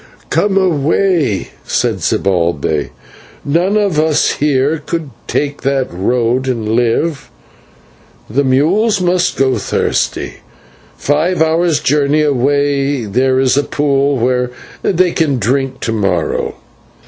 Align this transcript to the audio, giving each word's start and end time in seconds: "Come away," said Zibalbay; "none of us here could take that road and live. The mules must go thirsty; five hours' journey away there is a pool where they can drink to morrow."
"Come 0.31 0.57
away," 0.57 1.51
said 1.63 2.01
Zibalbay; 2.01 2.89
"none 3.45 3.77
of 3.77 3.99
us 3.99 4.31
here 4.37 4.79
could 4.83 5.11
take 5.27 5.61
that 5.61 5.93
road 5.93 6.47
and 6.47 6.69
live. 6.69 7.29
The 8.27 8.43
mules 8.43 8.99
must 8.99 9.37
go 9.37 9.59
thirsty; 9.59 10.37
five 10.97 11.39
hours' 11.39 11.79
journey 11.79 12.23
away 12.23 13.05
there 13.05 13.39
is 13.39 13.55
a 13.55 13.63
pool 13.63 14.17
where 14.17 14.49
they 14.81 15.11
can 15.11 15.37
drink 15.37 15.81
to 15.81 15.91
morrow." 15.91 16.55